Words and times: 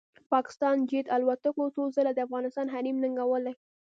پاکستاني 0.33 0.83
جېټ 0.89 1.05
الوتکو 1.15 1.63
څو 1.75 1.83
ځله 1.95 2.11
د 2.15 2.19
افغانستان 2.27 2.67
حریم 2.73 2.97
ننګولی 3.03 3.53